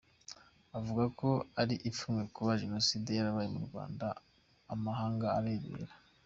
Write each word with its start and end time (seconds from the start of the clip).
Avuga 0.77 1.03
ko 1.19 1.29
ari 1.61 1.75
ipfunwe 1.89 2.23
kuba 2.35 2.59
Jenoside 2.61 3.09
yarabaye 3.13 3.49
mu 3.55 3.61
Rwanda 3.67 4.07
amahanga 4.73 5.27
arebera. 5.37 5.93